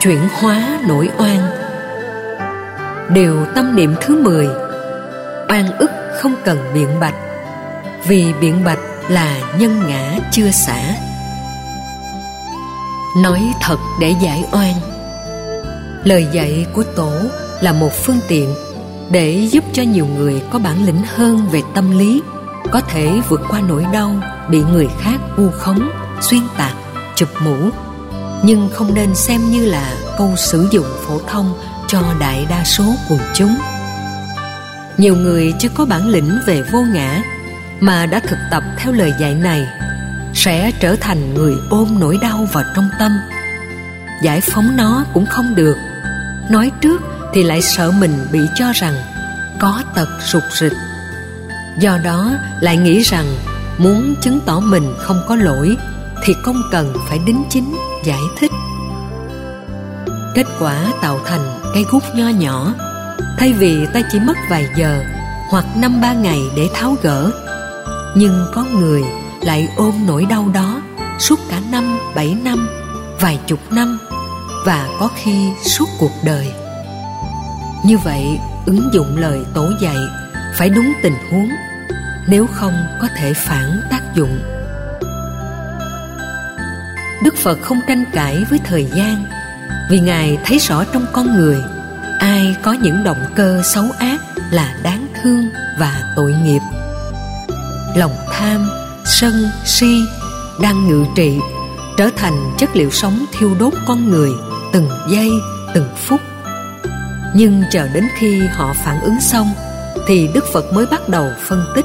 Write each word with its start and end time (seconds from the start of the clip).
chuyển 0.00 0.28
hóa 0.32 0.80
nỗi 0.88 1.08
oan. 1.18 1.50
Điều 3.10 3.46
tâm 3.54 3.76
niệm 3.76 3.94
thứ 4.00 4.22
10 4.22 4.48
oan 5.48 5.78
ức 5.78 5.90
không 6.20 6.34
cần 6.44 6.58
biện 6.74 7.00
bạch, 7.00 7.14
vì 8.06 8.32
biện 8.40 8.64
bạch 8.64 8.78
là 9.08 9.36
nhân 9.58 9.82
ngã 9.88 10.18
chưa 10.30 10.50
xả. 10.50 10.80
Nói 13.22 13.40
thật 13.60 13.76
để 14.00 14.14
giải 14.20 14.44
oan, 14.52 14.74
lời 16.04 16.26
dạy 16.32 16.66
của 16.72 16.82
tổ 16.96 17.12
là 17.60 17.72
một 17.72 17.92
phương 17.92 18.20
tiện 18.28 18.54
để 19.10 19.48
giúp 19.50 19.64
cho 19.72 19.82
nhiều 19.82 20.06
người 20.06 20.42
có 20.50 20.58
bản 20.58 20.86
lĩnh 20.86 21.02
hơn 21.14 21.48
về 21.52 21.62
tâm 21.74 21.98
lý, 21.98 22.22
có 22.70 22.80
thể 22.80 23.20
vượt 23.28 23.40
qua 23.48 23.60
nỗi 23.68 23.86
đau 23.92 24.10
bị 24.50 24.62
người 24.72 24.88
khác 25.00 25.18
vu 25.36 25.50
khống, 25.50 25.90
xuyên 26.20 26.42
tạc, 26.56 26.74
chụp 27.16 27.28
mũ 27.44 27.70
nhưng 28.42 28.70
không 28.74 28.94
nên 28.94 29.14
xem 29.14 29.50
như 29.50 29.66
là 29.66 29.94
câu 30.18 30.36
sử 30.36 30.68
dụng 30.70 30.86
phổ 31.06 31.20
thông 31.26 31.52
cho 31.88 32.02
đại 32.20 32.46
đa 32.50 32.64
số 32.64 32.84
quần 33.08 33.20
chúng. 33.34 33.56
Nhiều 34.96 35.16
người 35.16 35.54
chưa 35.58 35.68
có 35.74 35.84
bản 35.84 36.08
lĩnh 36.08 36.38
về 36.46 36.62
vô 36.72 36.78
ngã, 36.92 37.22
mà 37.80 38.06
đã 38.06 38.20
thực 38.20 38.38
tập 38.50 38.62
theo 38.78 38.92
lời 38.92 39.12
dạy 39.20 39.34
này, 39.34 39.66
sẽ 40.34 40.72
trở 40.80 40.96
thành 41.00 41.34
người 41.34 41.54
ôm 41.70 41.96
nỗi 42.00 42.18
đau 42.22 42.48
vào 42.52 42.64
trong 42.76 42.88
tâm. 42.98 43.12
Giải 44.22 44.40
phóng 44.40 44.76
nó 44.76 45.04
cũng 45.14 45.26
không 45.26 45.54
được. 45.54 45.76
Nói 46.50 46.70
trước 46.80 47.02
thì 47.34 47.42
lại 47.42 47.62
sợ 47.62 47.90
mình 47.90 48.26
bị 48.32 48.40
cho 48.54 48.72
rằng 48.74 48.94
có 49.60 49.82
tật 49.94 50.08
sụt 50.20 50.42
rịch. 50.60 50.76
Do 51.80 51.98
đó 52.04 52.30
lại 52.60 52.76
nghĩ 52.76 53.00
rằng 53.00 53.26
muốn 53.78 54.14
chứng 54.20 54.40
tỏ 54.46 54.60
mình 54.60 54.94
không 54.98 55.22
có 55.28 55.36
lỗi 55.36 55.76
thì 56.24 56.34
không 56.42 56.62
cần 56.72 56.94
phải 57.08 57.18
đính 57.26 57.44
chính 57.50 57.76
giải 58.08 58.22
thích. 58.36 58.52
Kết 60.34 60.46
quả 60.60 60.92
tạo 61.02 61.20
thành 61.26 61.60
cây 61.74 61.84
gút 61.90 62.02
nho 62.14 62.28
nhỏ. 62.28 62.74
Thay 63.38 63.52
vì 63.52 63.86
ta 63.94 64.00
chỉ 64.12 64.20
mất 64.20 64.36
vài 64.50 64.66
giờ 64.76 65.04
hoặc 65.50 65.64
năm 65.76 66.00
ba 66.00 66.12
ngày 66.12 66.40
để 66.56 66.68
tháo 66.74 66.96
gỡ, 67.02 67.30
nhưng 68.16 68.46
có 68.54 68.64
người 68.64 69.02
lại 69.42 69.68
ôm 69.76 69.94
nỗi 70.06 70.26
đau 70.30 70.48
đó 70.54 70.80
suốt 71.18 71.38
cả 71.50 71.60
năm, 71.70 71.98
bảy 72.14 72.36
năm, 72.44 72.68
vài 73.20 73.38
chục 73.46 73.72
năm 73.72 73.98
và 74.64 74.88
có 75.00 75.08
khi 75.16 75.52
suốt 75.62 75.88
cuộc 75.98 76.12
đời. 76.24 76.52
Như 77.84 77.98
vậy, 77.98 78.38
ứng 78.66 78.90
dụng 78.92 79.16
lời 79.16 79.44
tổ 79.54 79.70
dạy 79.80 79.98
phải 80.56 80.68
đúng 80.68 80.92
tình 81.02 81.16
huống, 81.30 81.48
nếu 82.28 82.46
không 82.46 82.74
có 83.00 83.08
thể 83.16 83.32
phản 83.34 83.80
tác 83.90 84.14
dụng 84.14 84.57
đức 87.22 87.36
phật 87.36 87.58
không 87.62 87.80
tranh 87.88 88.04
cãi 88.12 88.44
với 88.50 88.58
thời 88.64 88.86
gian 88.96 89.24
vì 89.90 90.00
ngài 90.00 90.38
thấy 90.44 90.58
rõ 90.58 90.84
trong 90.92 91.06
con 91.12 91.36
người 91.36 91.56
ai 92.18 92.56
có 92.62 92.72
những 92.72 93.04
động 93.04 93.24
cơ 93.36 93.62
xấu 93.64 93.84
ác 93.98 94.20
là 94.50 94.76
đáng 94.82 95.06
thương 95.22 95.48
và 95.78 96.02
tội 96.16 96.34
nghiệp 96.44 96.60
lòng 97.96 98.16
tham 98.32 98.68
sân 99.04 99.32
si 99.64 100.00
đang 100.62 100.88
ngự 100.88 101.04
trị 101.16 101.38
trở 101.96 102.10
thành 102.16 102.54
chất 102.58 102.76
liệu 102.76 102.90
sống 102.90 103.24
thiêu 103.38 103.54
đốt 103.58 103.72
con 103.86 104.10
người 104.10 104.30
từng 104.72 104.88
giây 105.08 105.30
từng 105.74 105.88
phút 105.96 106.20
nhưng 107.34 107.62
chờ 107.70 107.88
đến 107.88 108.08
khi 108.18 108.46
họ 108.46 108.72
phản 108.84 109.00
ứng 109.00 109.20
xong 109.20 109.46
thì 110.06 110.28
Đức 110.34 110.44
Phật 110.52 110.72
mới 110.72 110.86
bắt 110.86 111.08
đầu 111.08 111.26
phân 111.40 111.64
tích. 111.74 111.84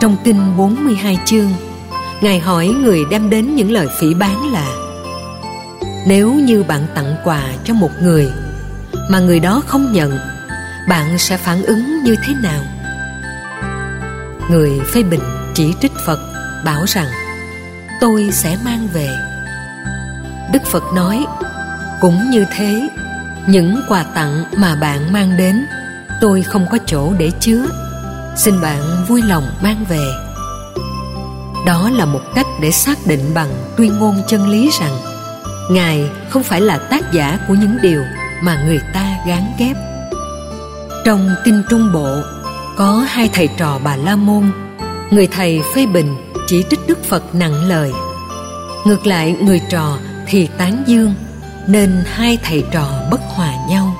Trong 0.00 0.16
kinh 0.24 0.56
42 0.56 1.18
chương, 1.24 1.50
Ngài 2.20 2.38
hỏi 2.38 2.66
người 2.68 3.04
đem 3.10 3.30
đến 3.30 3.54
những 3.54 3.70
lời 3.70 3.86
phỉ 3.98 4.14
bán 4.14 4.52
là 4.52 4.66
Nếu 6.06 6.34
như 6.34 6.62
bạn 6.62 6.86
tặng 6.94 7.16
quà 7.24 7.42
cho 7.64 7.74
một 7.74 7.90
người 8.02 8.30
mà 9.10 9.20
người 9.20 9.40
đó 9.40 9.62
không 9.66 9.92
nhận, 9.92 10.18
bạn 10.88 11.18
sẽ 11.18 11.36
phản 11.36 11.62
ứng 11.62 12.02
như 12.04 12.16
thế 12.26 12.34
nào? 12.42 12.62
Người 14.50 14.80
phê 14.94 15.02
bình 15.02 15.20
chỉ 15.54 15.74
trích 15.80 15.92
Phật 16.06 16.18
bảo 16.64 16.84
rằng 16.86 17.06
tôi 18.00 18.28
sẽ 18.32 18.56
mang 18.64 18.88
về. 18.92 19.08
Đức 20.52 20.62
Phật 20.66 20.82
nói 20.94 21.26
cũng 22.00 22.30
như 22.30 22.44
thế 22.56 22.88
những 23.46 23.80
quà 23.88 24.02
tặng 24.02 24.44
mà 24.56 24.74
bạn 24.74 25.12
mang 25.12 25.36
đến 25.36 25.66
tôi 26.20 26.42
không 26.42 26.66
có 26.70 26.78
chỗ 26.86 27.12
để 27.18 27.30
chứa 27.40 27.66
xin 28.36 28.60
bạn 28.60 28.80
vui 29.08 29.22
lòng 29.22 29.46
mang 29.62 29.84
về 29.88 30.27
đó 31.66 31.90
là 31.92 32.04
một 32.04 32.20
cách 32.34 32.46
để 32.60 32.70
xác 32.70 32.98
định 33.06 33.30
bằng 33.34 33.50
tuyên 33.76 33.98
ngôn 33.98 34.22
chân 34.28 34.48
lý 34.48 34.70
rằng, 34.80 34.98
ngài 35.70 36.10
không 36.30 36.42
phải 36.42 36.60
là 36.60 36.78
tác 36.78 37.12
giả 37.12 37.38
của 37.48 37.54
những 37.54 37.78
điều 37.82 38.02
mà 38.42 38.64
người 38.66 38.80
ta 38.94 39.16
gán 39.26 39.42
ghép. 39.58 39.76
Trong 41.04 41.30
kinh 41.44 41.62
trung 41.70 41.92
bộ, 41.92 42.16
có 42.76 43.04
hai 43.08 43.30
thầy 43.32 43.48
trò 43.56 43.78
bà 43.84 43.96
la 43.96 44.16
môn, 44.16 44.50
người 45.10 45.26
thầy 45.26 45.62
phê 45.74 45.86
bình 45.86 46.16
chỉ 46.46 46.64
trích 46.70 46.80
đức 46.86 47.04
phật 47.04 47.34
nặng 47.34 47.68
lời. 47.68 47.92
Ngược 48.84 49.06
lại, 49.06 49.36
người 49.40 49.60
trò 49.70 49.98
thì 50.26 50.48
tán 50.58 50.82
dương, 50.86 51.14
nên 51.66 52.04
hai 52.12 52.38
thầy 52.42 52.64
trò 52.70 52.88
bất 53.10 53.20
hòa 53.28 53.52
nhau. 53.68 53.96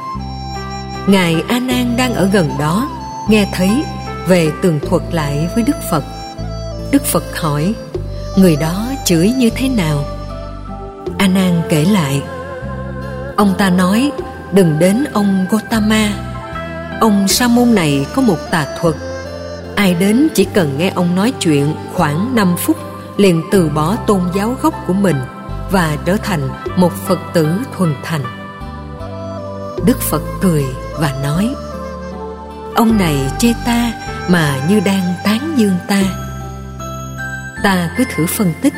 Ngài 1.06 1.42
a 1.48 1.58
nan 1.58 1.96
đang 1.96 2.14
ở 2.14 2.28
gần 2.32 2.50
đó, 2.58 2.88
nghe 3.28 3.46
thấy 3.52 3.84
về 4.26 4.50
tường 4.62 4.80
thuật 4.88 5.02
lại 5.12 5.48
với 5.54 5.64
đức 5.64 5.76
phật 5.90 6.04
đức 6.90 7.04
phật 7.04 7.38
hỏi, 7.38 7.74
người 8.36 8.56
đó 8.56 8.86
chửi 9.04 9.30
như 9.30 9.50
thế 9.50 9.68
nào? 9.68 10.04
A 11.18 11.28
nan 11.28 11.62
kể 11.68 11.84
lại, 11.84 12.22
ông 13.36 13.54
ta 13.58 13.70
nói, 13.70 14.12
đừng 14.52 14.78
đến 14.78 15.04
ông 15.12 15.46
gotama 15.50 16.28
ông 17.00 17.28
sa 17.28 17.48
môn 17.48 17.74
này 17.74 18.06
có 18.14 18.22
một 18.22 18.38
tà 18.50 18.66
thuật. 18.80 18.94
Ai 19.76 19.94
đến 19.94 20.28
chỉ 20.34 20.44
cần 20.44 20.78
nghe 20.78 20.90
ông 20.94 21.14
nói 21.14 21.32
chuyện 21.40 21.74
khoảng 21.94 22.34
5 22.34 22.56
phút 22.56 22.76
liền 23.16 23.42
từ 23.52 23.68
bỏ 23.68 23.96
tôn 24.06 24.20
giáo 24.34 24.56
gốc 24.62 24.74
của 24.86 24.92
mình 24.92 25.16
và 25.70 25.96
trở 26.04 26.16
thành 26.16 26.48
một 26.76 26.92
phật 27.06 27.18
tử 27.34 27.48
thuần 27.76 27.94
thành. 28.04 28.22
Đức 29.86 30.00
phật 30.00 30.22
cười 30.40 30.64
và 30.98 31.12
nói, 31.22 31.54
ông 32.74 32.98
này 32.98 33.16
chê 33.38 33.52
ta 33.66 33.92
mà 34.28 34.66
như 34.68 34.80
đang 34.80 35.14
tán 35.24 35.54
dương 35.56 35.76
ta 35.88 36.02
ta 37.62 37.90
cứ 37.96 38.04
thử 38.16 38.26
phân 38.26 38.52
tích 38.62 38.72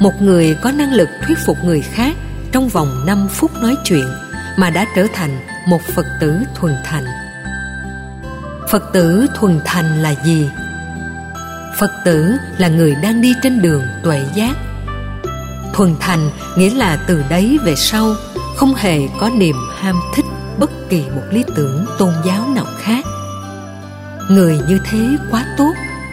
một 0.00 0.22
người 0.22 0.56
có 0.62 0.70
năng 0.70 0.92
lực 0.92 1.08
thuyết 1.26 1.38
phục 1.46 1.56
người 1.64 1.80
khác 1.80 2.16
trong 2.52 2.68
vòng 2.68 3.06
5 3.06 3.28
phút 3.28 3.50
nói 3.62 3.76
chuyện 3.84 4.06
mà 4.56 4.70
đã 4.70 4.86
trở 4.96 5.06
thành 5.14 5.40
một 5.66 5.82
Phật 5.94 6.06
tử 6.20 6.38
thuần 6.54 6.74
thành. 6.84 7.04
Phật 8.70 8.82
tử 8.92 9.26
thuần 9.34 9.60
thành 9.64 10.02
là 10.02 10.14
gì? 10.24 10.48
Phật 11.78 11.90
tử 12.04 12.36
là 12.58 12.68
người 12.68 12.94
đang 13.02 13.20
đi 13.20 13.34
trên 13.42 13.62
đường 13.62 13.82
tuệ 14.02 14.22
giác 14.34 14.56
thuần 15.72 15.94
thành 16.00 16.30
nghĩa 16.56 16.74
là 16.74 16.96
từ 17.06 17.22
đấy 17.28 17.58
về 17.64 17.74
sau, 17.76 18.14
không 18.56 18.74
hề 18.74 19.00
có 19.20 19.30
niềm 19.30 19.56
ham 19.78 20.00
thích 20.14 20.24
bất 20.58 20.70
kỳ 20.88 21.04
một 21.14 21.22
lý 21.30 21.44
tưởng 21.56 21.86
tôn 21.98 22.12
giáo 22.24 22.48
nào 22.54 22.66
khác 22.78 23.04
người 24.30 24.58
như 24.68 24.78
thế 24.90 24.98
quá 25.30 25.44
tốt, 25.58 25.72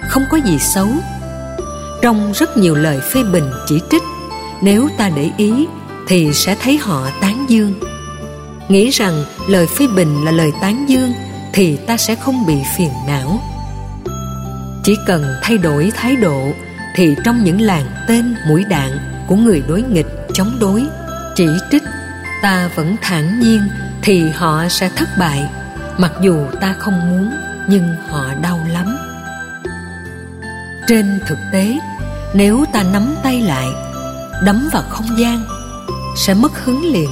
không 0.09 0.23
có 0.31 0.37
gì 0.37 0.59
xấu 0.59 0.87
trong 2.01 2.31
rất 2.35 2.57
nhiều 2.57 2.75
lời 2.75 2.99
phê 3.13 3.23
bình 3.23 3.49
chỉ 3.65 3.81
trích. 3.91 4.03
Nếu 4.61 4.89
ta 4.97 5.09
để 5.15 5.31
ý, 5.37 5.67
thì 6.07 6.33
sẽ 6.33 6.55
thấy 6.63 6.77
họ 6.77 7.07
tán 7.21 7.45
dương. 7.49 7.73
Nghĩ 8.69 8.89
rằng 8.89 9.23
lời 9.49 9.67
phê 9.67 9.87
bình 9.95 10.25
là 10.25 10.31
lời 10.31 10.51
tán 10.61 10.89
dương, 10.89 11.13
thì 11.53 11.77
ta 11.77 11.97
sẽ 11.97 12.15
không 12.15 12.45
bị 12.45 12.55
phiền 12.77 12.91
não. 13.07 13.41
Chỉ 14.83 14.95
cần 15.07 15.25
thay 15.43 15.57
đổi 15.57 15.91
thái 15.95 16.15
độ, 16.15 16.51
thì 16.95 17.15
trong 17.23 17.43
những 17.43 17.61
làng 17.61 17.85
tên 18.07 18.35
mũi 18.47 18.63
đạn 18.69 18.99
của 19.27 19.35
người 19.35 19.63
đối 19.67 19.81
nghịch 19.81 20.07
chống 20.33 20.57
đối, 20.59 20.83
chỉ 21.35 21.47
trích, 21.71 21.83
ta 22.41 22.69
vẫn 22.75 22.95
thản 23.01 23.39
nhiên, 23.39 23.61
thì 24.01 24.29
họ 24.29 24.67
sẽ 24.69 24.89
thất 24.95 25.09
bại. 25.19 25.50
Mặc 25.97 26.11
dù 26.21 26.45
ta 26.61 26.75
không 26.79 27.09
muốn, 27.09 27.31
nhưng 27.69 27.95
họ 28.09 28.25
đau 28.41 28.59
lắm 28.73 28.97
trên 30.88 31.19
thực 31.28 31.38
tế, 31.51 31.78
nếu 32.34 32.66
ta 32.74 32.84
nắm 32.84 33.16
tay 33.24 33.42
lại 33.42 33.68
đấm 34.44 34.69
vào 34.74 34.84
không 34.89 35.18
gian, 35.18 35.45
sẽ 36.16 36.34
mất 36.34 36.66
hứng 36.66 36.92
liền, 36.94 37.10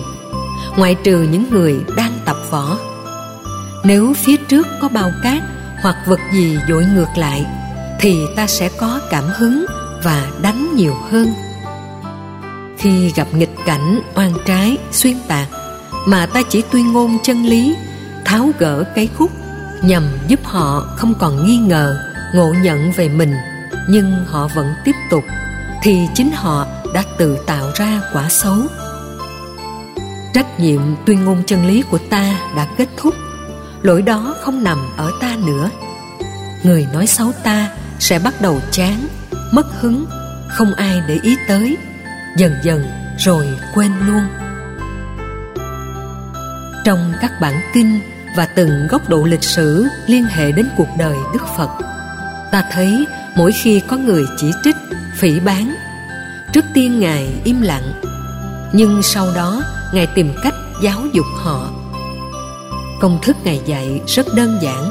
ngoại 0.77 0.95
trừ 1.03 1.27
những 1.31 1.49
người 1.49 1.75
đang 1.95 2.11
tập 2.25 2.37
võ. 2.49 2.77
Nếu 3.83 4.13
phía 4.17 4.37
trước 4.37 4.67
có 4.81 4.89
bao 4.89 5.11
cát 5.23 5.43
hoặc 5.81 5.95
vật 6.05 6.19
gì 6.33 6.57
dội 6.69 6.85
ngược 6.85 7.17
lại, 7.17 7.45
thì 7.99 8.25
ta 8.35 8.47
sẽ 8.47 8.69
có 8.77 8.99
cảm 9.09 9.23
hứng 9.37 9.65
và 10.03 10.27
đánh 10.41 10.75
nhiều 10.75 10.95
hơn. 11.11 11.33
Khi 12.77 13.11
gặp 13.15 13.27
nghịch 13.33 13.55
cảnh 13.65 13.99
oan 14.15 14.31
trái, 14.45 14.77
xuyên 14.91 15.15
tạc, 15.27 15.47
mà 16.07 16.25
ta 16.25 16.41
chỉ 16.49 16.63
tuyên 16.71 16.93
ngôn 16.93 17.17
chân 17.23 17.45
lý, 17.45 17.75
tháo 18.25 18.49
gỡ 18.59 18.83
cái 18.95 19.09
khúc 19.17 19.31
nhằm 19.83 20.03
giúp 20.27 20.39
họ 20.43 20.87
không 20.97 21.13
còn 21.19 21.45
nghi 21.45 21.57
ngờ, 21.57 21.97
ngộ 22.33 22.53
nhận 22.63 22.91
về 22.91 23.09
mình 23.09 23.33
nhưng 23.87 24.25
họ 24.25 24.47
vẫn 24.47 24.73
tiếp 24.83 24.95
tục, 25.09 25.23
thì 25.83 26.07
chính 26.13 26.31
họ 26.31 26.67
đã 26.93 27.03
tự 27.17 27.37
tạo 27.45 27.71
ra 27.75 28.01
quả 28.13 28.29
xấu. 28.29 28.57
Trách 30.33 30.59
nhiệm 30.59 30.81
tuyên 31.05 31.25
ngôn 31.25 31.43
chân 31.45 31.65
lý 31.65 31.83
của 31.91 31.99
ta 32.09 32.39
đã 32.55 32.67
kết 32.77 32.89
thúc, 32.97 33.13
lỗi 33.81 34.01
đó 34.01 34.35
không 34.41 34.63
nằm 34.63 34.77
ở 34.97 35.11
ta 35.21 35.35
nữa. 35.45 35.69
Người 36.63 36.87
nói 36.93 37.07
xấu 37.07 37.31
ta 37.43 37.69
sẽ 37.99 38.19
bắt 38.19 38.41
đầu 38.41 38.59
chán, 38.71 39.07
mất 39.51 39.65
hứng, 39.81 40.05
không 40.49 40.73
ai 40.73 41.01
để 41.07 41.19
ý 41.23 41.37
tới, 41.47 41.77
dần 42.37 42.53
dần 42.63 42.85
rồi 43.17 43.47
quên 43.73 43.91
luôn. 44.07 44.27
Trong 46.85 47.13
các 47.21 47.31
bản 47.41 47.61
kinh 47.73 47.99
và 48.35 48.45
từng 48.45 48.87
góc 48.89 49.09
độ 49.09 49.23
lịch 49.23 49.43
sử 49.43 49.87
liên 50.07 50.23
hệ 50.23 50.51
đến 50.51 50.67
cuộc 50.77 50.89
đời 50.97 51.15
đức 51.33 51.41
phật 51.57 51.69
ta 52.55 52.63
thấy 52.71 53.05
mỗi 53.35 53.51
khi 53.51 53.81
có 53.87 53.97
người 53.97 54.25
chỉ 54.37 54.51
trích 54.63 54.75
phỉ 55.17 55.39
báng, 55.39 55.75
trước 56.53 56.65
tiên 56.73 56.99
ngài 56.99 57.27
im 57.43 57.61
lặng 57.61 58.01
nhưng 58.73 59.01
sau 59.03 59.27
đó 59.35 59.61
ngài 59.93 60.07
tìm 60.07 60.33
cách 60.43 60.53
giáo 60.81 61.01
dục 61.13 61.25
họ. 61.37 61.69
Công 63.01 63.19
thức 63.21 63.37
ngài 63.43 63.61
dạy 63.65 64.01
rất 64.07 64.25
đơn 64.35 64.59
giản. 64.61 64.89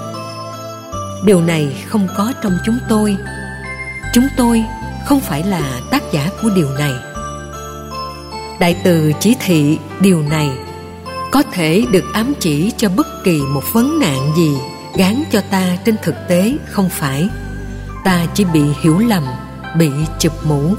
Điều 1.24 1.40
này 1.40 1.84
không 1.88 2.08
có 2.16 2.32
trong 2.42 2.58
chúng 2.66 2.78
tôi. 2.88 3.16
Chúng 4.14 4.28
tôi 4.36 4.64
không 5.06 5.20
phải 5.20 5.42
là 5.42 5.80
tác 5.90 6.02
giả 6.12 6.30
của 6.42 6.50
điều 6.56 6.70
này. 6.78 6.92
Đại 8.60 8.76
từ 8.84 9.12
chỉ 9.20 9.36
thị 9.44 9.78
điều 10.00 10.22
này 10.22 10.50
có 11.32 11.42
thể 11.52 11.84
được 11.92 12.04
ám 12.12 12.32
chỉ 12.40 12.72
cho 12.76 12.88
bất 12.88 13.24
kỳ 13.24 13.40
một 13.40 13.62
vấn 13.72 13.98
nạn 13.98 14.32
gì 14.36 14.54
gán 14.96 15.22
cho 15.32 15.40
ta 15.50 15.76
trên 15.84 15.96
thực 16.02 16.14
tế 16.28 16.56
không 16.70 16.88
phải 16.88 17.28
ta 18.04 18.26
chỉ 18.34 18.44
bị 18.44 18.62
hiểu 18.80 18.98
lầm 18.98 19.22
bị 19.78 19.90
chụp 20.18 20.32
mũ. 20.44 20.74